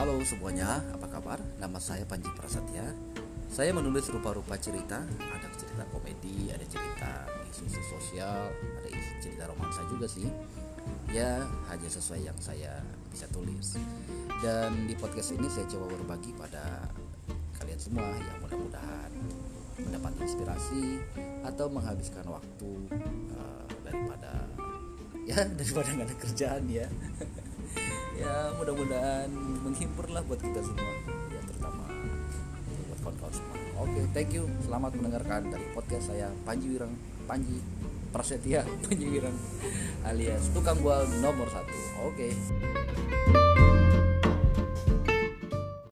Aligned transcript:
Halo 0.00 0.16
semuanya, 0.24 0.80
apa 0.96 1.12
kabar? 1.12 1.36
Nama 1.60 1.76
saya 1.76 2.08
Panji 2.08 2.32
Prasetya. 2.32 2.88
Saya 3.52 3.68
menulis 3.76 4.08
rupa-rupa 4.08 4.56
cerita, 4.56 4.96
ada 5.20 5.44
cerita 5.52 5.84
komedi, 5.92 6.48
ada 6.48 6.64
cerita 6.64 7.28
isu-isu 7.52 7.84
sosial, 7.84 8.48
ada 8.48 8.88
isu 8.88 9.12
cerita 9.20 9.44
romansa 9.44 9.84
juga 9.92 10.08
sih. 10.08 10.24
Ya, 11.12 11.44
hanya 11.68 11.84
sesuai 11.92 12.24
yang 12.24 12.38
saya 12.40 12.80
bisa 13.12 13.28
tulis. 13.28 13.76
Dan 14.40 14.88
di 14.88 14.96
podcast 14.96 15.36
ini 15.36 15.52
saya 15.52 15.68
coba 15.68 15.92
berbagi 15.92 16.32
pada 16.32 16.88
kalian 17.60 17.76
semua 17.76 18.08
yang 18.16 18.40
mudah-mudahan 18.40 19.12
mendapat 19.84 20.16
inspirasi 20.16 20.96
atau 21.44 21.68
menghabiskan 21.68 22.24
waktu 22.24 22.72
uh, 23.36 23.68
daripada 23.84 24.48
ya 25.28 25.44
daripada 25.44 25.92
nggak 25.92 26.08
ada 26.08 26.16
kerjaan 26.24 26.64
ya 26.72 26.88
ya 26.88 26.88
mudah-mudahan 28.60 29.32
menghibur 29.64 30.04
lah 30.12 30.20
buat 30.28 30.36
kita 30.36 30.60
semua. 30.60 30.92
Ya 31.32 31.40
terutama 31.48 31.88
buat 32.92 32.98
kawan-kawan 33.00 33.32
semua. 33.32 33.56
Oke 33.80 34.00
thank 34.12 34.36
you. 34.36 34.44
Selamat 34.68 34.92
mendengarkan 35.00 35.48
dari 35.48 35.64
podcast 35.72 36.12
saya 36.12 36.28
Panji 36.44 36.76
Wirang 36.76 36.92
Panji 37.24 37.56
Prasetya 38.12 38.68
Panji 38.84 39.08
Wirang 39.08 39.32
alias 40.04 40.52
tukang 40.52 40.76
bual 40.84 41.08
nomor 41.24 41.48
satu. 41.48 41.72
Oke 42.04 42.36